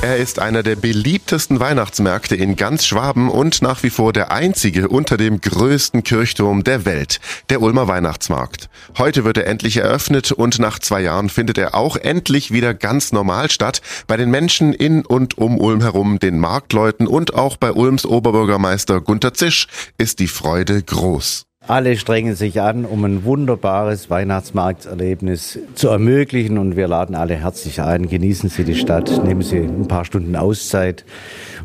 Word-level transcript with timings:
Er 0.00 0.16
ist 0.16 0.38
einer 0.38 0.62
der 0.62 0.76
beliebtesten 0.76 1.58
Weihnachtsmärkte 1.58 2.36
in 2.36 2.54
ganz 2.54 2.86
Schwaben 2.86 3.28
und 3.28 3.62
nach 3.62 3.82
wie 3.82 3.90
vor 3.90 4.12
der 4.12 4.30
einzige 4.30 4.88
unter 4.88 5.16
dem 5.16 5.40
größten 5.40 6.04
Kirchturm 6.04 6.62
der 6.62 6.84
Welt, 6.84 7.18
der 7.50 7.60
Ulmer 7.60 7.88
Weihnachtsmarkt. 7.88 8.68
Heute 8.96 9.24
wird 9.24 9.38
er 9.38 9.48
endlich 9.48 9.78
eröffnet 9.78 10.30
und 10.30 10.60
nach 10.60 10.78
zwei 10.78 11.00
Jahren 11.00 11.30
findet 11.30 11.58
er 11.58 11.74
auch 11.74 11.96
endlich 11.96 12.52
wieder 12.52 12.74
ganz 12.74 13.10
normal 13.10 13.50
statt. 13.50 13.82
Bei 14.06 14.16
den 14.16 14.30
Menschen 14.30 14.72
in 14.72 15.04
und 15.04 15.36
um 15.36 15.58
Ulm 15.58 15.80
herum, 15.80 16.20
den 16.20 16.38
Marktleuten 16.38 17.08
und 17.08 17.34
auch 17.34 17.56
bei 17.56 17.72
Ulms 17.72 18.06
Oberbürgermeister 18.06 19.00
Gunter 19.00 19.34
Zisch 19.34 19.66
ist 19.98 20.20
die 20.20 20.28
Freude 20.28 20.80
groß. 20.80 21.47
Alle 21.68 21.98
strengen 21.98 22.34
sich 22.34 22.62
an, 22.62 22.86
um 22.86 23.04
ein 23.04 23.24
wunderbares 23.24 24.08
Weihnachtsmarktserlebnis 24.08 25.58
zu 25.74 25.88
ermöglichen 25.88 26.56
und 26.56 26.76
wir 26.76 26.88
laden 26.88 27.14
alle 27.14 27.34
herzlich 27.34 27.82
ein. 27.82 28.08
Genießen 28.08 28.48
Sie 28.48 28.64
die 28.64 28.74
Stadt, 28.74 29.22
nehmen 29.22 29.42
Sie 29.42 29.58
ein 29.58 29.86
paar 29.86 30.06
Stunden 30.06 30.34
Auszeit 30.34 31.04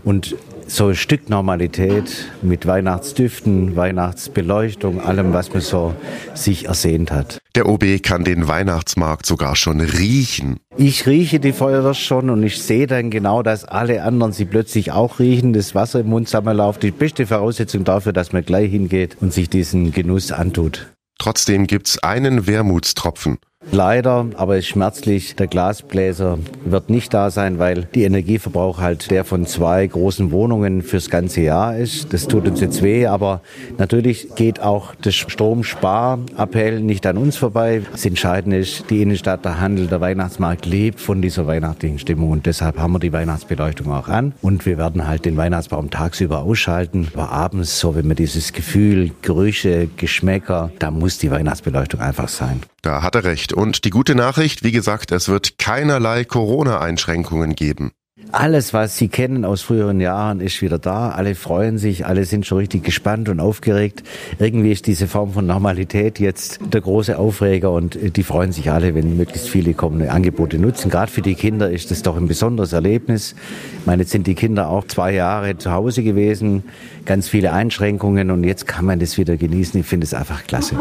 und 0.03 0.35
so 0.67 0.87
ein 0.87 0.95
Stück 0.95 1.29
Normalität 1.29 2.25
mit 2.41 2.67
Weihnachtsdüften, 2.67 3.77
Weihnachtsbeleuchtung, 3.77 4.99
allem, 4.99 5.31
was 5.31 5.53
man 5.53 5.61
so 5.61 5.93
sich 6.33 6.65
ersehnt 6.65 7.09
hat. 7.09 7.42
Der 7.55 7.69
OB 7.69 8.01
kann 8.01 8.23
den 8.23 8.47
Weihnachtsmarkt 8.47 9.27
sogar 9.27 9.55
schon 9.55 9.79
riechen. 9.79 10.57
Ich 10.75 11.05
rieche 11.05 11.39
die 11.39 11.53
Feuerwehr 11.53 11.93
schon 11.93 12.31
und 12.31 12.41
ich 12.41 12.59
sehe 12.59 12.87
dann 12.87 13.11
genau, 13.11 13.43
dass 13.43 13.63
alle 13.63 14.01
anderen 14.01 14.31
sie 14.31 14.45
plötzlich 14.45 14.91
auch 14.91 15.19
riechen, 15.19 15.53
das 15.53 15.75
Wasser 15.75 15.99
im 15.99 16.07
Mund 16.07 16.27
zusammenläuft. 16.27 16.81
Die 16.81 16.89
beste 16.89 17.27
Voraussetzung 17.27 17.83
dafür, 17.83 18.11
dass 18.11 18.33
man 18.33 18.43
gleich 18.43 18.71
hingeht 18.71 19.17
und 19.21 19.31
sich 19.31 19.51
diesen 19.51 19.91
Genuss 19.91 20.31
antut. 20.31 20.93
Trotzdem 21.19 21.67
gibt's 21.67 21.99
einen 21.99 22.47
Wermutstropfen. 22.47 23.37
Leider, 23.71 24.27
aber 24.35 24.57
es 24.57 24.65
ist 24.65 24.69
schmerzlich, 24.69 25.35
der 25.35 25.47
Glasbläser 25.47 26.37
wird 26.65 26.89
nicht 26.89 27.13
da 27.13 27.31
sein, 27.31 27.59
weil 27.59 27.87
die 27.95 28.03
Energieverbrauch 28.03 28.79
halt 28.79 29.09
der 29.09 29.23
von 29.23 29.45
zwei 29.45 29.87
großen 29.87 30.31
Wohnungen 30.31 30.81
fürs 30.81 31.09
ganze 31.09 31.41
Jahr 31.41 31.75
ist. 31.77 32.13
Das 32.13 32.27
tut 32.27 32.47
uns 32.47 32.61
jetzt 32.61 32.83
weh, 32.83 33.07
aber 33.07 33.41
natürlich 33.77 34.35
geht 34.35 34.59
auch 34.59 34.93
das 35.01 35.15
Stromsparappell 35.15 36.81
nicht 36.81 37.05
an 37.07 37.17
uns 37.17 37.37
vorbei. 37.37 37.81
Das 37.91 38.05
Entscheidende 38.05 38.57
ist, 38.57 38.89
die 38.89 39.01
Innenstadt, 39.01 39.43
der 39.45 39.59
Handel, 39.59 39.87
der 39.87 40.01
Weihnachtsmarkt 40.01 40.65
lebt 40.65 40.99
von 40.99 41.21
dieser 41.21 41.47
weihnachtlichen 41.47 41.99
Stimmung 41.99 42.31
und 42.31 42.45
deshalb 42.45 42.77
haben 42.77 42.93
wir 42.93 42.99
die 42.99 43.13
Weihnachtsbeleuchtung 43.13 43.91
auch 43.91 44.07
an 44.07 44.33
und 44.41 44.65
wir 44.65 44.77
werden 44.77 45.07
halt 45.07 45.25
den 45.25 45.37
Weihnachtsbaum 45.37 45.89
tagsüber 45.89 46.43
ausschalten, 46.43 47.07
aber 47.13 47.31
abends, 47.31 47.79
so 47.79 47.95
wenn 47.95 48.07
man 48.07 48.17
dieses 48.17 48.53
Gefühl, 48.53 49.11
Gerüche, 49.21 49.87
Geschmäcker, 49.97 50.71
da 50.79 50.91
muss 50.91 51.17
die 51.17 51.31
Weihnachtsbeleuchtung 51.31 52.01
einfach 52.01 52.27
sein. 52.27 52.61
Da 52.83 53.01
hat 53.01 53.15
er 53.15 53.23
recht. 53.23 53.52
Und 53.53 53.85
die 53.85 53.89
gute 53.89 54.15
Nachricht, 54.15 54.63
wie 54.63 54.71
gesagt, 54.71 55.11
es 55.11 55.29
wird 55.29 55.57
keinerlei 55.57 56.23
Corona-Einschränkungen 56.23 57.55
geben. 57.55 57.91
Alles, 58.31 58.73
was 58.73 58.97
Sie 58.97 59.09
kennen 59.09 59.43
aus 59.43 59.61
früheren 59.61 59.99
Jahren, 59.99 60.39
ist 60.39 60.61
wieder 60.61 60.79
da. 60.79 61.09
Alle 61.09 61.35
freuen 61.35 61.77
sich, 61.77 62.05
alle 62.05 62.25
sind 62.25 62.45
schon 62.45 62.59
richtig 62.59 62.83
gespannt 62.83 63.27
und 63.27 63.39
aufgeregt. 63.39 64.03
Irgendwie 64.39 64.71
ist 64.71 64.87
diese 64.87 65.07
Form 65.07 65.33
von 65.33 65.45
Normalität 65.45 66.19
jetzt 66.19 66.59
der 66.73 66.81
große 66.81 67.17
Aufreger 67.17 67.71
und 67.71 67.97
die 68.15 68.23
freuen 68.23 68.51
sich 68.51 68.71
alle, 68.71 68.95
wenn 68.95 69.17
möglichst 69.17 69.49
viele 69.49 69.73
kommende 69.73 70.11
Angebote 70.11 70.57
nutzen. 70.57 70.89
Gerade 70.89 71.11
für 71.11 71.21
die 71.21 71.35
Kinder 71.35 71.69
ist 71.69 71.91
das 71.91 72.01
doch 72.01 72.15
ein 72.15 72.27
besonderes 72.27 72.73
Erlebnis. 72.73 73.35
Ich 73.79 73.85
meine, 73.85 74.03
jetzt 74.03 74.11
sind 74.11 74.25
die 74.25 74.35
Kinder 74.35 74.69
auch 74.69 74.87
zwei 74.87 75.13
Jahre 75.13 75.57
zu 75.57 75.71
Hause 75.71 76.01
gewesen, 76.03 76.63
ganz 77.05 77.27
viele 77.27 77.51
Einschränkungen 77.51 78.31
und 78.31 78.43
jetzt 78.43 78.67
kann 78.67 78.85
man 78.85 78.99
das 78.99 79.17
wieder 79.17 79.37
genießen. 79.37 79.79
Ich 79.79 79.87
finde 79.87 80.05
es 80.05 80.13
einfach 80.13 80.43
klasse. 80.45 80.75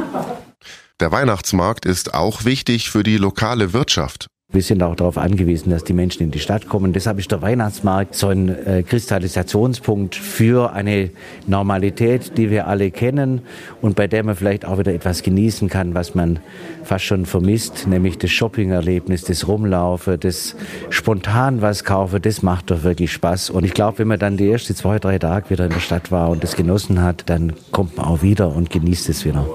Der 1.01 1.11
Weihnachtsmarkt 1.11 1.85
ist 1.85 2.15
auch 2.15 2.45
wichtig 2.45 2.91
für 2.91 3.03
die 3.03 3.17
lokale 3.17 3.73
Wirtschaft. 3.73 4.29
Wir 4.55 4.61
sind 4.61 4.83
auch 4.83 4.95
darauf 4.95 5.17
angewiesen, 5.17 5.71
dass 5.71 5.83
die 5.83 5.95
Menschen 5.95 6.25
in 6.25 6.31
die 6.31 6.39
Stadt 6.39 6.69
kommen. 6.69 6.93
Deshalb 6.93 7.19
ist 7.19 7.31
der 7.33 7.41
Weihnachtsmarkt 7.41 8.15
so 8.15 8.29
ein 8.29 8.51
äh, 8.51 8.83
Kristallisationspunkt 8.83 10.15
für 10.15 10.75
eine 10.75 11.09
Normalität, 11.47 12.37
die 12.37 12.51
wir 12.51 12.67
alle 12.67 12.91
kennen 12.91 13.41
und 13.81 13.97
bei 13.97 14.09
der 14.09 14.25
man 14.25 14.37
vielleicht 14.37 14.67
auch 14.67 14.79
wieder 14.79 14.93
etwas 14.93 15.23
genießen 15.23 15.71
kann, 15.71 15.95
was 15.95 16.15
man 16.15 16.39
fast 16.85 17.07
schon 17.07 17.25
vermisst, 17.25 17.87
nämlich 17.87 18.19
das 18.19 18.31
Shoppingerlebnis, 18.31 19.25
das 19.25 19.49
Rumlaufen, 19.49 20.21
das 20.21 20.55
spontan 20.91 21.63
was 21.63 21.83
kaufen. 21.85 22.21
Das 22.21 22.43
macht 22.43 22.71
doch 22.71 22.83
wirklich 22.83 23.11
Spaß. 23.11 23.49
Und 23.49 23.65
ich 23.65 23.73
glaube, 23.73 24.01
wenn 24.01 24.09
man 24.09 24.19
dann 24.19 24.37
die 24.37 24.51
ersten 24.51 24.77
zwei, 24.77 24.99
drei 24.99 25.19
Tage 25.19 25.49
wieder 25.49 25.65
in 25.65 25.73
der 25.73 25.81
Stadt 25.81 26.13
war 26.13 26.29
und 26.29 26.45
das 26.45 26.57
genossen 26.57 27.01
hat, 27.01 27.23
dann 27.31 27.55
kommt 27.71 27.97
man 27.97 28.05
auch 28.05 28.21
wieder 28.21 28.55
und 28.55 28.69
genießt 28.69 29.09
es 29.09 29.25
wieder. 29.25 29.47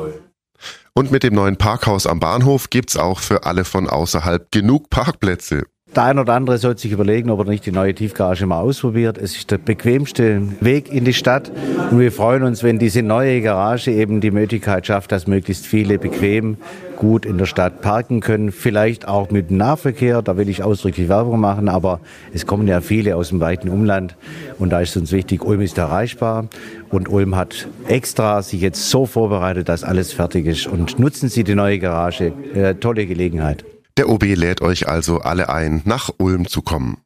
Und 0.94 1.12
mit 1.12 1.24
dem 1.24 1.36
neuen 1.36 1.58
Parkhaus 1.58 2.08
am 2.08 2.20
Bahnhof 2.20 2.70
gibt's 2.70 2.98
auch 2.98 3.20
für 3.20 3.44
alle 3.44 3.66
von 3.66 3.88
außerhalb 3.88 4.52
genug 4.52 4.90
Parkplätze. 4.90 5.64
Der 5.96 6.04
ein 6.04 6.20
oder 6.20 6.34
andere 6.34 6.58
sollte 6.58 6.82
sich 6.82 6.92
überlegen, 6.92 7.30
ob 7.32 7.40
er 7.40 7.46
nicht 7.46 7.66
die 7.66 7.72
neue 7.72 7.96
Tiefgarage 7.96 8.46
mal 8.46 8.60
ausprobiert. 8.60 9.18
Es 9.18 9.36
ist 9.36 9.50
der 9.50 9.58
bequemste 9.58 10.42
Weg 10.60 10.92
in 10.92 11.06
die 11.06 11.14
Stadt 11.14 11.52
und 11.90 12.00
wir 12.00 12.12
freuen 12.12 12.44
uns, 12.44 12.62
wenn 12.62 12.78
diese 12.78 13.02
neue 13.02 13.42
Garage 13.42 13.92
eben 13.92 14.22
die 14.22 14.30
Möglichkeit 14.30 14.86
schafft, 14.86 15.12
dass 15.12 15.28
möglichst 15.28 15.66
viele 15.66 15.98
bequem 15.98 16.58
gut 16.98 17.26
in 17.26 17.38
der 17.38 17.46
Stadt 17.46 17.82
parken 17.82 18.20
können. 18.20 18.52
Vielleicht 18.52 19.08
auch 19.08 19.32
mit 19.32 19.50
Nahverkehr, 19.50 20.22
da 20.22 20.38
will 20.38 20.50
ich 20.50 20.62
ausdrücklich 20.62 21.10
Werbung 21.10 21.40
machen, 21.40 21.70
aber 21.70 22.00
es 22.34 22.46
kommen 22.46 22.68
ja 22.68 22.82
viele 22.82 23.16
aus 23.16 23.30
dem 23.30 23.40
weiten 23.40 23.70
Umland 23.70 24.16
und 24.60 24.72
da 24.72 24.82
ist 24.82 24.98
uns 24.98 25.12
wichtig, 25.12 25.44
Ulm 25.44 25.62
ist 25.62 25.78
erreichbar 25.78 26.48
und 26.90 27.10
Ulm 27.10 27.36
hat 27.36 27.68
extra 27.88 28.42
sich 28.42 28.62
jetzt 28.62 28.90
so 28.90 29.06
vorbereitet, 29.06 29.70
dass 29.70 29.84
alles 29.84 30.12
fertig 30.12 30.46
ist 30.48 30.68
und 30.68 31.00
nutzen 31.00 31.30
Sie 31.30 31.44
die 31.44 31.56
neue 31.56 31.80
Garage. 31.80 32.34
Äh, 32.54 32.76
tolle 32.76 33.06
Gelegenheit. 33.06 33.64
Der 33.98 34.10
OB 34.10 34.24
lädt 34.36 34.62
euch 34.62 34.88
also 34.88 35.22
alle 35.22 35.50
ein, 35.50 35.82
nach 35.86 36.12
Ulm 36.20 36.48
zu 36.48 36.62
kommen. 36.62 36.98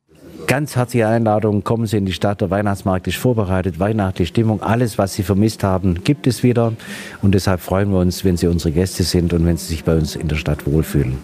Ganz 0.47 0.75
herzliche 0.75 1.07
Einladung, 1.07 1.63
kommen 1.63 1.85
Sie 1.85 1.95
in 1.95 2.05
die 2.05 2.11
Stadt, 2.11 2.41
der 2.41 2.49
Weihnachtsmarkt 2.49 3.07
ist 3.07 3.17
vorbereitet, 3.17 3.79
weihnachtliche 3.79 4.27
Stimmung, 4.27 4.61
alles, 4.61 4.97
was 4.97 5.13
Sie 5.13 5.23
vermisst 5.23 5.63
haben, 5.63 6.03
gibt 6.03 6.27
es 6.27 6.43
wieder. 6.43 6.73
Und 7.21 7.33
deshalb 7.33 7.61
freuen 7.61 7.91
wir 7.91 7.99
uns, 7.99 8.25
wenn 8.25 8.35
Sie 8.35 8.47
unsere 8.47 8.73
Gäste 8.73 9.03
sind 9.03 9.31
und 9.31 9.45
wenn 9.45 9.55
Sie 9.55 9.67
sich 9.67 9.85
bei 9.85 9.95
uns 9.95 10.17
in 10.17 10.27
der 10.27 10.35
Stadt 10.35 10.65
wohlfühlen. 10.65 11.19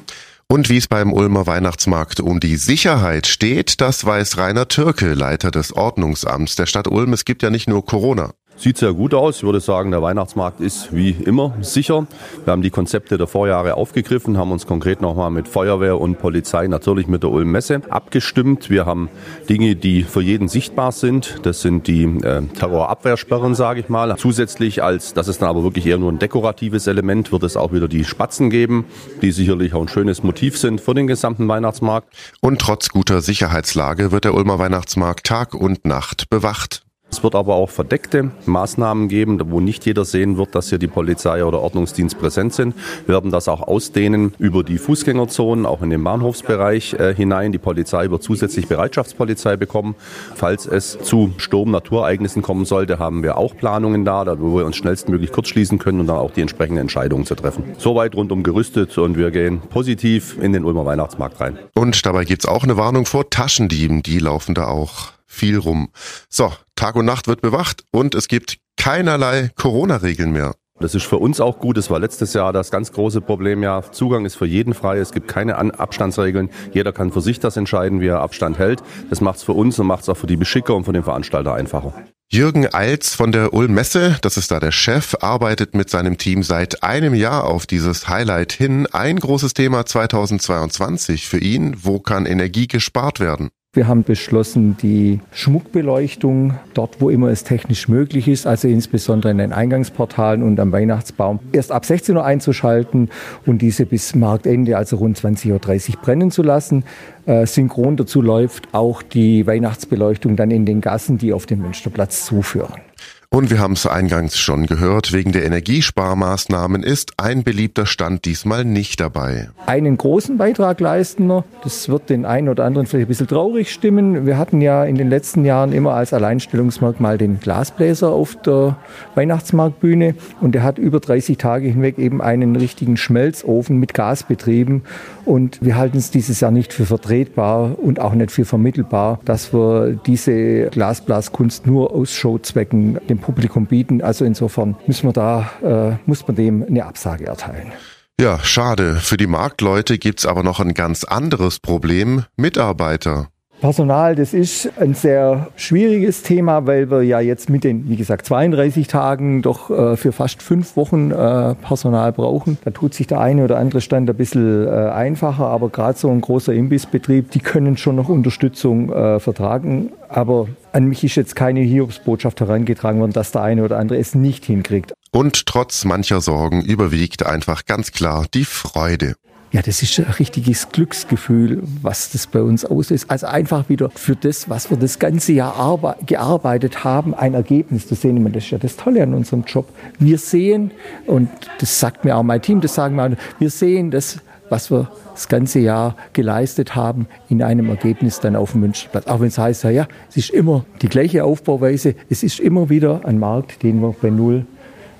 Und 0.50 0.70
wie 0.70 0.78
es 0.78 0.88
beim 0.88 1.12
Ulmer 1.12 1.46
Weihnachtsmarkt 1.46 2.22
um 2.22 2.40
die 2.40 2.56
Sicherheit 2.56 3.28
steht, 3.28 3.82
das 3.82 4.06
weiß 4.06 4.38
Rainer 4.38 4.70
Türke, 4.70 5.14
Leiter 5.14 5.52
des 5.52 5.74
Ordnungsamts 5.74 6.56
der 6.56 6.68
Stadt 6.68 6.88
Ulm. 6.88 7.12
Es 7.12 7.26
gibt 7.26 7.44
ja 7.44 7.50
nicht 7.50 7.68
nur 7.68 7.86
Corona. 7.86 8.32
Sieht 8.59 8.79
sehr 8.79 8.94
gut 8.94 9.13
aus. 9.13 9.38
Ich 9.38 9.44
würde 9.44 9.59
sagen, 9.59 9.91
der 9.91 10.01
Weihnachtsmarkt 10.01 10.62
ist 10.62 10.91
wie 10.91 11.12
immer 11.12 11.53
sicher. 11.62 12.07
Wir 12.44 12.51
haben 12.51 12.63
die 12.63 12.72
Konzepte 12.72 13.19
der 13.19 13.28
Vorjahre 13.28 13.75
aufgegriffen, 13.75 14.35
haben 14.35 14.51
uns 14.51 14.66
konkret 14.66 15.00
nochmal 15.00 15.29
mit 15.29 15.47
Feuerwehr 15.47 16.01
und 16.01 16.18
Polizei, 16.18 16.66
natürlich 16.68 17.07
mit 17.07 17.22
der 17.22 17.29
Ulm 17.29 17.51
Messe 17.51 17.81
abgestimmt. 17.90 18.72
Wir 18.72 18.88
haben 18.88 19.09
Dinge, 19.47 19.75
die 19.75 20.01
für 20.01 20.22
jeden 20.22 20.47
sichtbar 20.47 20.91
sind. 20.91 21.38
Das 21.44 21.62
sind 21.62 21.85
die 21.85 22.06
äh, 22.06 22.41
Terrorabwehrsperren, 22.57 23.53
sage 23.53 23.81
ich 23.81 23.90
mal. 23.90 24.18
Zusätzlich 24.18 24.81
als, 24.81 25.13
das 25.13 25.28
ist 25.28 25.44
dann 25.44 25.50
aber 25.50 25.62
wirklich 25.62 25.85
eher 25.85 26.00
nur 26.00 26.12
ein 26.12 26.18
dekoratives 26.18 26.88
Element, 26.88 27.31
wird 27.31 27.44
es 27.44 27.57
auch 27.57 27.74
wieder 27.74 27.88
die 27.88 28.06
Spatzen 28.06 28.50
geben, 28.50 28.85
die 29.22 29.31
sicherlich 29.31 29.75
auch 29.75 29.81
ein 29.81 29.88
schönes 29.88 30.24
Motiv 30.24 30.57
sind 30.57 30.81
für 30.81 30.95
den 30.95 31.06
gesamten 31.06 31.47
Weihnachtsmarkt. 31.47 32.12
Und 32.41 32.59
trotz 32.59 32.89
guter 32.89 33.22
Sicherheitslage 33.22 34.12
wird 34.12 34.24
der 34.24 34.34
Ulmer 34.34 34.57
Weihnachtsmarkt 34.57 35.28
Tag 35.28 35.53
und 35.53 35.85
Nacht 35.85 36.31
bewacht. 36.31 36.87
Es 37.09 37.23
wird 37.23 37.35
aber 37.35 37.56
auch 37.56 37.69
verdeckte 37.69 38.31
Maßnahmen 38.45 39.07
geben, 39.07 39.40
wo 39.50 39.59
nicht 39.59 39.85
jeder 39.85 40.06
sehen 40.06 40.38
wird, 40.38 40.53
dass 40.56 40.69
hier 40.69 40.78
die 40.78 40.88
Polizei 40.88 41.44
oder 41.44 41.62
Ordnungsdienst 41.62 42.19
präsent 42.19 42.53
sind. 42.53 42.75
Wir 43.06 43.16
werden 43.16 43.31
das 43.31 43.47
auch 43.47 43.62
ausdehnen 43.62 44.34
über 44.40 44.63
die 44.63 44.78
Fußgängerzonen, 44.78 45.66
auch 45.66 45.81
in 45.81 45.90
den 45.90 46.03
Bahnhofsbereich 46.03 46.94
äh, 46.94 47.16
hinein. 47.16 47.51
Die 47.51 47.57
Polizei 47.57 48.09
wird 48.09 48.23
zusätzlich 48.23 48.68
Bereitschaftspolizei 48.68 49.56
bekommen. 49.56 49.95
Falls 50.35 50.66
es 50.66 51.00
zu 51.01 51.34
Sturm, 51.38 51.72
Naturereignissen 51.72 52.41
kommen 52.41 52.66
sollte, 52.66 53.00
haben 53.00 53.24
wir 53.24 53.38
auch 53.38 53.56
Planungen 53.56 54.03
da, 54.03 54.25
wo 54.39 54.57
wir 54.57 54.66
uns 54.66 54.75
schnellstmöglich 54.75 55.31
kurzschließen 55.31 55.79
können 55.79 56.01
und 56.01 56.07
dann 56.07 56.18
auch 56.18 56.31
die 56.31 56.41
entsprechenden 56.41 56.81
Entscheidungen 56.81 57.25
zu 57.25 57.35
treffen. 57.35 57.63
Soweit 57.78 58.16
rundum 58.16 58.44
gerüstet 58.44 58.97
und 58.97 59.18
wir 59.18 59.31
gehen 59.31 59.62
positiv 59.62 60.38
in 60.41 60.53
den 60.53 60.66
Ulmer 60.66 60.85
Weihnachtsmarkt 60.85 61.39
rein. 61.39 61.57
Und 61.75 62.06
dabei 62.06 62.25
gibt's 62.25 62.45
auch 62.45 62.63
eine 62.63 62.78
Warnung 62.78 63.06
vor 63.06 63.29
Taschendieben, 63.29 64.03
die 64.03 64.19
laufen 64.19 64.53
da 64.53 64.68
auch 64.68 65.17
viel 65.27 65.57
rum. 65.57 65.89
So, 66.29 66.51
Tag 66.75 66.95
und 66.95 67.06
Nacht 67.06 67.27
wird 67.27 67.41
bewacht 67.41 67.83
und 67.91 68.15
es 68.15 68.27
gibt 68.27 68.57
keinerlei 68.77 69.51
Corona-Regeln 69.56 70.31
mehr. 70.31 70.56
Das 70.79 70.94
ist 70.94 71.06
für 71.06 71.18
uns 71.18 71.39
auch 71.39 71.57
gut. 71.57 71.77
Das 71.77 71.89
war 71.89 72.00
letztes 72.00 72.33
Jahr 72.33 72.53
das 72.53 72.69
ganz 72.69 72.91
große 72.91 73.21
Problem. 73.21 73.63
Ja, 73.63 73.81
Zugang 73.91 74.25
ist 74.25 74.35
für 74.35 74.45
jeden 74.45 74.75
frei. 74.75 75.00
Es 75.00 75.12
gibt 75.12 75.27
keine 75.27 75.56
Abstandsregeln. 75.57 76.51
Jeder 76.71 76.94
kann 76.94 77.12
für 77.12 77.21
sich 77.21 77.39
das 77.39 77.57
entscheiden, 77.57 78.00
wie 78.00 78.07
er 78.07 78.19
Abstand 78.19 78.59
hält. 78.59 78.83
Das 79.09 79.19
macht 79.19 79.38
es 79.38 79.44
für 79.44 79.53
uns 79.53 79.79
und 79.79 79.88
macht 79.88 80.03
es 80.03 80.09
auch 80.09 80.18
für 80.18 80.27
die 80.27 80.38
Beschicker 80.38 80.75
und 80.75 80.83
für 80.83 80.94
den 80.94 81.03
Veranstalter 81.03 81.56
einfacher. 81.56 81.94
Jürgen 82.29 82.71
Eils 82.74 83.15
von 83.15 83.31
der 83.31 83.53
Ulm 83.53 83.74
Messe, 83.74 84.18
das 84.21 84.38
ist 84.38 84.51
da 84.51 84.59
der 84.59 84.74
Chef, 84.74 85.15
arbeitet 85.21 85.74
mit 85.74 85.89
seinem 85.89 86.18
Team 86.18 86.44
seit 86.44 86.83
einem 86.83 87.15
Jahr 87.15 87.45
auf 87.45 87.65
dieses 87.65 88.07
Highlight 88.09 88.51
hin. 88.51 88.85
Ein 88.85 89.18
großes 89.18 89.53
Thema 89.53 89.85
2022 89.85 91.27
für 91.27 91.39
ihn. 91.39 91.77
Wo 91.81 92.00
kann 92.00 92.25
Energie 92.25 92.68
gespart 92.68 93.19
werden? 93.19 93.50
Wir 93.77 93.88
haben 93.88 94.01
beschlossen, 94.01 94.75
die 94.81 95.19
Schmuckbeleuchtung 95.31 96.56
dort, 96.74 97.00
wo 97.00 97.12
immer 97.12 97.27
es 97.27 97.44
technisch 97.44 97.88
möglich 97.88 98.27
ist, 98.27 98.47
also 98.47 98.68
insbesondere 98.68 99.29
in 99.29 99.38
den 99.38 99.53
Eingangsportalen 99.53 100.41
und 100.41 100.59
am 100.59 100.71
Weihnachtsbaum, 100.71 101.38
erst 101.51 101.71
ab 101.71 101.85
16 101.85 102.18
Uhr 102.18 102.25
einzuschalten 102.25 103.12
und 103.45 103.62
diese 103.62 103.85
bis 103.85 104.15
Marktende, 104.15 104.77
also 104.77 104.95
rund 104.95 105.19
20.30 105.19 105.91
Uhr 105.91 106.01
brennen 106.01 106.31
zu 106.31 106.41
lassen. 106.41 106.85
Äh, 107.27 107.45
synchron 107.45 107.97
dazu 107.97 108.24
läuft 108.24 108.69
auch 108.71 109.03
die 109.03 109.45
Weihnachtsbeleuchtung 109.45 110.35
dann 110.35 110.50
in 110.50 110.65
den 110.65 110.81
Gassen, 110.81 111.19
die 111.19 111.31
auf 111.31 111.45
den 111.45 111.62
Münsterplatz 111.62 112.25
zuführen. 112.25 112.81
Und 113.29 113.51
wir 113.51 113.59
haben 113.59 113.74
es 113.74 113.85
eingangs 113.85 114.38
schon 114.38 114.68
gehört, 114.68 115.12
wegen 115.12 115.33
der 115.33 115.45
Energiesparmaßnahmen 115.45 116.81
ist 116.81 117.12
ein 117.18 117.44
beliebter 117.44 117.85
Stand 117.85 118.24
diesmal 118.24 118.63
nicht 118.63 119.01
dabei. 119.01 119.50
Einen 119.65 119.97
großen 119.97 120.38
Beitrag 120.38 120.79
leisten 120.79 121.27
wir. 121.27 121.44
Das 121.62 121.89
wird 121.89 122.09
den 122.09 122.25
einen 122.25 122.47
oder 122.47 122.63
anderen 122.63 122.88
vielleicht 122.88 123.07
ein 123.07 123.09
bisschen 123.09 123.27
traurig 123.27 123.74
stimmen. 123.74 124.25
Wir 124.25 124.38
hatten 124.38 124.62
ja 124.62 124.85
in 124.85 124.95
den 124.95 125.09
letzten 125.09 125.44
Jahren 125.44 125.74
immer 125.74 125.94
als 125.94 126.13
Alleinstellungsmerkmal 126.13 127.18
den 127.18 127.41
Glasbläser 127.41 128.12
auf 128.12 128.41
der 128.41 128.77
Weihnachtsmarktbühne. 129.15 130.15
Und 130.39 130.56
der 130.56 130.63
hat 130.63 130.77
über 130.77 131.01
30 131.01 131.38
Tage 131.38 131.68
hinweg 131.68 132.00
eben 132.00 132.21
einen 132.21 132.56
richtigen 132.56 132.95
Schmelzofen 132.95 133.77
mit 133.77 133.94
Gas 133.94 134.24
betrieben. 134.24 134.83
Und 135.25 135.59
wir 135.62 135.75
halten 135.75 135.97
es 135.97 136.12
dieses 136.12 136.39
Jahr 136.39 136.51
nicht 136.51 136.71
für 136.71 136.85
vertretbar 136.85 137.77
und 137.77 138.00
auch 138.00 138.13
nicht 138.13 138.31
für 138.31 138.45
vermittelbar, 138.45 139.19
dass 139.25 139.51
wir 139.53 140.00
diese 140.06 140.69
Glasblaskunst 140.69 141.68
nur 141.68 141.91
aus 141.91 142.13
Showzwecken 142.13 143.00
dem 143.09 143.17
Publikum 143.19 143.66
bieten. 143.66 144.02
Also 144.02 144.25
insofern 144.25 144.75
müssen 144.88 145.08
wir 145.08 145.14
da, 145.14 145.50
äh, 145.64 145.98
muss 146.06 146.28
man 146.28 146.36
dem 146.36 146.64
eine 146.64 146.86
Absage 146.86 147.25
erteilen. 147.25 147.72
Ja, 148.19 148.40
schade. 148.44 148.96
Für 148.96 149.18
die 149.18 149.28
Marktleute 149.28 150.00
gibt's 150.00 150.25
aber 150.25 150.42
noch 150.44 150.60
ein 150.60 150.74
ganz 150.74 151.04
anderes 151.04 151.60
Problem. 151.60 152.25
Mitarbeiter. 152.36 153.30
Personal, 153.59 154.15
das 154.15 154.36
ist 154.36 154.69
ein 154.80 154.94
sehr 154.94 155.48
schwieriges 155.56 156.21
Thema, 156.21 156.68
weil 156.68 156.92
wir 156.92 157.01
ja 157.01 157.19
jetzt 157.19 157.50
mit 157.50 157.63
den, 157.63 157.89
wie 157.89 157.95
gesagt, 157.95 158.27
32 158.27 158.88
Tagen 158.88 159.42
doch 159.42 159.71
äh, 159.71 159.98
für 159.98 160.12
fast 160.12 160.44
fünf 160.44 160.75
Wochen 160.75 161.09
äh, 161.09 161.56
Personal 161.56 162.12
brauchen. 162.12 162.59
Da 162.63 162.71
tut 162.71 162.94
sich 162.94 163.07
der 163.07 163.19
eine 163.19 163.44
oder 163.44 163.57
andere 163.57 163.81
Stand 163.81 164.09
ein 164.09 164.15
bisschen 164.15 164.68
äh, 164.68 164.69
einfacher, 164.69 165.48
aber 165.48 165.69
gerade 165.69 165.98
so 165.98 166.09
ein 166.09 166.21
großer 166.21 166.54
Imbissbetrieb, 166.54 167.31
die 167.31 167.39
können 167.39 167.77
schon 167.77 167.95
noch 167.95 168.09
Unterstützung 168.09 168.92
äh, 168.94 169.19
vertragen. 169.19 169.92
Aber 170.07 170.48
an 170.71 170.86
mich 170.86 171.03
ist 171.03 171.15
jetzt 171.15 171.36
keine 171.36 171.62
Hiobsbotschaft 171.62 172.39
herangetragen 172.39 173.00
worden, 173.00 173.13
dass 173.13 173.31
der 173.31 173.42
eine 173.42 173.63
oder 173.63 173.80
andere 173.80 173.98
es 173.98 174.13
nicht 174.13 174.45
hinkriegt. 174.45 174.94
Und 175.12 175.48
trotz 175.48 175.83
mancher 175.83 176.21
Sorgen 176.21 176.62
überwiegt 176.62 177.25
einfach 177.25 177.65
ganz 177.65 177.92
klar 177.92 178.27
die 178.31 178.45
Freude. 178.45 179.15
Ja, 179.52 179.62
das 179.62 179.82
ist 179.82 179.98
ein 179.98 180.06
richtiges 180.20 180.70
Glücksgefühl, 180.70 181.64
was 181.82 182.12
das 182.12 182.28
bei 182.28 182.42
uns 182.42 182.66
auslöst. 182.66 183.10
Also 183.10 183.28
einfach 183.28 183.70
wieder 183.70 183.90
für 183.92 184.16
das, 184.16 184.50
was 184.50 184.70
wir 184.70 184.78
das 184.78 185.00
ganze 185.00 185.32
Jahr 185.32 185.96
gearbeitet 186.06 186.84
haben, 186.84 187.14
ein 187.16 187.34
Ergebnis 187.34 187.88
zu 187.88 187.96
sehen. 187.96 188.22
Das 188.34 188.44
ist 188.44 188.52
ja 188.52 188.58
das 188.58 188.76
Tolle 188.76 189.04
an 189.04 189.14
unserem 189.14 189.46
Job. 189.46 189.70
Wir 190.00 190.18
sehen, 190.18 190.72
und 191.06 191.30
das 191.60 191.80
sagt 191.80 192.04
mir 192.04 192.18
auch 192.18 192.24
mein 192.24 192.42
Team, 192.42 192.60
das 192.60 192.76
sagen 192.76 192.96
wir, 192.96 193.06
auch, 193.06 193.12
wir 193.40 193.50
sehen 193.50 193.90
das, 193.90 194.18
was 194.50 194.70
wir 194.70 194.92
das 195.14 195.30
ganze 195.30 195.60
Jahr 195.60 195.96
geleistet 196.12 196.76
haben, 196.76 197.08
in 197.30 197.42
einem 197.42 197.70
Ergebnis 197.70 198.20
dann 198.20 198.36
auf 198.36 198.52
dem 198.52 198.62
Münsterplatz. 198.62 199.08
Auch 199.08 199.22
wenn 199.22 199.28
es 199.28 199.38
heißt, 199.38 199.64
ja, 199.64 199.88
es 200.10 200.18
ist 200.18 200.30
immer 200.30 200.66
die 200.82 200.90
gleiche 200.90 201.24
Aufbauweise, 201.24 201.96
es 202.10 202.22
ist 202.22 202.42
immer 202.42 202.70
wieder 202.70 203.06
ein 203.06 203.18
Markt, 203.18 203.64
den 203.64 203.82
wir 203.82 203.96
bei 204.02 204.10
Null 204.10 204.46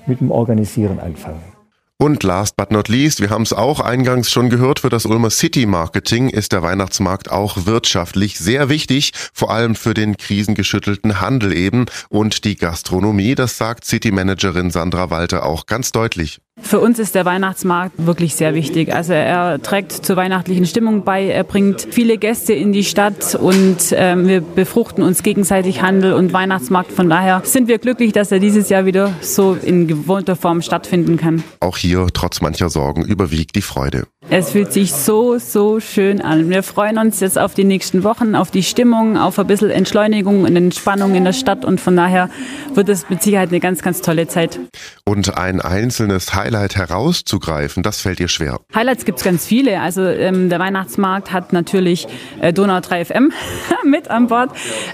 mit 0.06 0.20
dem 0.20 0.30
Organisieren 0.30 0.98
anfangen. 1.00 1.57
Und 2.00 2.22
last 2.22 2.56
but 2.56 2.70
not 2.70 2.86
least, 2.86 3.20
wir 3.20 3.28
haben 3.28 3.42
es 3.42 3.52
auch 3.52 3.80
eingangs 3.80 4.30
schon 4.30 4.50
gehört, 4.50 4.78
für 4.78 4.88
das 4.88 5.04
Ulmer 5.04 5.30
City 5.30 5.66
Marketing 5.66 6.28
ist 6.28 6.52
der 6.52 6.62
Weihnachtsmarkt 6.62 7.28
auch 7.28 7.66
wirtschaftlich 7.66 8.38
sehr 8.38 8.68
wichtig, 8.68 9.12
vor 9.32 9.50
allem 9.50 9.74
für 9.74 9.94
den 9.94 10.16
krisengeschüttelten 10.16 11.20
Handel 11.20 11.52
eben 11.52 11.86
und 12.08 12.44
die 12.44 12.54
Gastronomie, 12.54 13.34
das 13.34 13.58
sagt 13.58 13.84
City 13.84 14.12
Managerin 14.12 14.70
Sandra 14.70 15.10
Walter 15.10 15.44
auch 15.44 15.66
ganz 15.66 15.90
deutlich. 15.90 16.38
Für 16.60 16.80
uns 16.80 16.98
ist 16.98 17.14
der 17.14 17.24
Weihnachtsmarkt 17.24 17.94
wirklich 17.96 18.34
sehr 18.34 18.54
wichtig. 18.54 18.92
Also 18.92 19.12
er 19.12 19.60
trägt 19.62 19.92
zur 19.92 20.16
weihnachtlichen 20.16 20.66
Stimmung 20.66 21.02
bei, 21.04 21.26
er 21.26 21.44
bringt 21.44 21.88
viele 21.90 22.18
Gäste 22.18 22.52
in 22.52 22.72
die 22.72 22.84
Stadt 22.84 23.34
und 23.34 23.92
äh, 23.92 24.14
wir 24.16 24.40
befruchten 24.40 25.02
uns 25.02 25.22
gegenseitig 25.22 25.82
Handel 25.82 26.12
und 26.12 26.32
Weihnachtsmarkt. 26.32 26.92
Von 26.92 27.08
daher 27.08 27.42
sind 27.44 27.68
wir 27.68 27.78
glücklich, 27.78 28.12
dass 28.12 28.32
er 28.32 28.38
dieses 28.38 28.68
Jahr 28.68 28.84
wieder 28.84 29.12
so 29.20 29.54
in 29.54 29.86
gewohnter 29.86 30.36
Form 30.36 30.60
stattfinden 30.62 31.16
kann. 31.16 31.42
Auch 31.60 31.76
hier, 31.76 32.06
trotz 32.12 32.40
mancher 32.40 32.68
Sorgen, 32.68 33.04
überwiegt 33.04 33.56
die 33.56 33.62
Freude. 33.62 34.06
Es 34.30 34.50
fühlt 34.50 34.74
sich 34.74 34.92
so, 34.92 35.38
so 35.38 35.80
schön 35.80 36.20
an. 36.20 36.50
Wir 36.50 36.62
freuen 36.62 36.98
uns 36.98 37.20
jetzt 37.20 37.38
auf 37.38 37.54
die 37.54 37.64
nächsten 37.64 38.04
Wochen, 38.04 38.34
auf 38.34 38.50
die 38.50 38.62
Stimmung, 38.62 39.16
auf 39.16 39.38
ein 39.38 39.46
bisschen 39.46 39.70
Entschleunigung 39.70 40.42
und 40.44 40.54
Entspannung 40.54 41.14
in 41.14 41.24
der 41.24 41.32
Stadt 41.32 41.64
und 41.64 41.80
von 41.80 41.96
daher 41.96 42.28
wird 42.74 42.90
es 42.90 43.08
mit 43.08 43.22
Sicherheit 43.22 43.48
eine 43.48 43.58
ganz, 43.58 43.80
ganz 43.80 44.02
tolle 44.02 44.28
Zeit. 44.28 44.60
Und 45.06 45.38
ein 45.38 45.62
einzelnes 45.62 46.34
Highlight 46.34 46.76
herauszugreifen, 46.76 47.82
das 47.82 48.02
fällt 48.02 48.18
dir 48.18 48.28
schwer. 48.28 48.60
Highlights 48.74 49.06
gibt 49.06 49.16
es 49.16 49.24
ganz 49.24 49.46
viele. 49.46 49.80
Also 49.80 50.02
ähm, 50.02 50.50
der 50.50 50.58
Weihnachtsmarkt 50.58 51.32
hat 51.32 51.54
natürlich 51.54 52.06
äh, 52.42 52.52
Donau 52.52 52.80
3 52.80 53.06
FM 53.06 53.32
mit 53.86 54.10
an 54.10 54.26
Bord. 54.26 54.50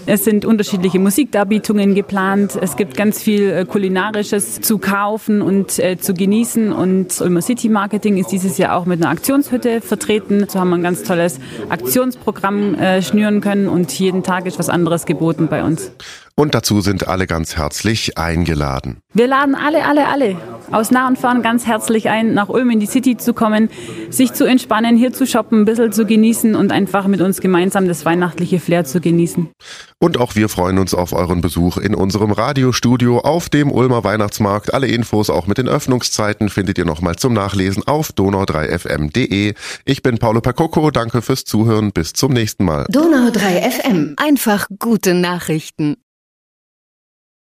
Es 0.06 0.22
sind 0.22 0.44
unterschiedliche 0.44 1.00
Musikdarbietungen 1.00 1.96
geplant. 1.96 2.56
Es 2.60 2.76
gibt 2.76 2.96
ganz 2.96 3.20
viel 3.20 3.50
äh, 3.50 3.64
Kulinarisches 3.64 4.60
zu 4.60 4.78
kaufen 4.78 5.42
und 5.42 5.81
äh, 5.81 5.98
zu 5.98 6.14
genießen 6.14 6.72
und 6.72 7.20
Ulmer 7.20 7.42
City 7.42 7.69
Marketing 7.69 8.16
ist 8.16 8.31
dieses 8.31 8.58
Jahr 8.58 8.76
auch 8.76 8.86
mit 8.86 9.02
einer 9.02 9.10
Aktion 9.10 9.24
Aktionshütte 9.25 9.81
vertreten. 9.81 10.47
So 10.50 10.61
haben 10.61 10.69
wir 10.69 10.76
ein 10.76 10.82
ganz 10.82 11.03
tolles 11.03 11.41
Aktionsprogramm 11.71 12.75
äh, 12.75 13.00
schnüren 13.00 13.41
können 13.41 13.71
und 13.71 13.91
jeden 13.99 14.23
Tag 14.23 14.44
ist 14.44 14.59
was 14.59 14.69
anderes 14.69 15.06
geboten 15.06 15.49
bei 15.49 15.65
uns. 15.65 15.93
Und 16.36 16.54
dazu 16.54 16.81
sind 16.81 17.06
alle 17.06 17.26
ganz 17.26 17.56
herzlich 17.56 18.19
eingeladen. 18.19 18.98
Wir 19.12 19.28
laden 19.28 19.54
alle, 19.54 19.84
alle, 19.86 20.08
alle 20.08 20.36
aus 20.72 20.90
nah 20.90 21.06
und 21.06 21.19
fern 21.19 21.42
ganz 21.42 21.66
herzlich 21.66 22.08
ein, 22.08 22.34
nach 22.34 22.48
Ulm 22.48 22.70
in 22.70 22.81
die 22.81 22.86
City 22.86 23.16
zu 23.16 23.34
kommen, 23.34 23.70
sich 24.10 24.32
zu 24.32 24.44
entspannen, 24.44 24.96
hier 24.96 25.12
zu 25.12 25.26
shoppen, 25.26 25.60
ein 25.60 25.64
bisschen 25.64 25.92
zu 25.92 26.06
genießen 26.06 26.54
und 26.54 26.72
einfach 26.72 27.06
mit 27.06 27.20
uns 27.20 27.40
gemeinsam 27.40 27.86
das 27.86 28.04
weihnachtliche 28.04 28.58
Flair 28.58 28.84
zu 28.84 29.00
genießen. 29.00 29.50
Und 30.00 30.19
auch 30.19 30.34
wir 30.34 30.48
freuen 30.48 30.78
uns 30.78 30.94
auf 30.94 31.12
euren 31.12 31.40
Besuch 31.40 31.76
in 31.76 31.94
unserem 31.94 32.32
Radiostudio 32.32 33.20
auf 33.20 33.48
dem 33.48 33.70
Ulmer 33.70 34.04
Weihnachtsmarkt. 34.04 34.75
Alle 34.75 34.88
Infos 34.88 35.31
auch 35.31 35.46
mit 35.46 35.58
den 35.58 35.69
Öffnungszeiten 35.69 36.48
findet 36.48 36.78
ihr 36.78 36.84
nochmal 36.84 37.16
zum 37.16 37.32
Nachlesen 37.32 37.86
auf 37.86 38.10
donau3fm.de. 38.10 39.54
Ich 39.84 40.02
bin 40.02 40.19
Paolo 40.19 40.40
Pacocco, 40.40 40.90
danke 40.90 41.22
fürs 41.22 41.44
Zuhören, 41.44 41.92
bis 41.92 42.12
zum 42.12 42.32
nächsten 42.32 42.64
Mal. 42.64 42.86
Donau3fm, 42.90 44.14
einfach 44.16 44.66
gute 44.78 45.14
Nachrichten. 45.14 45.96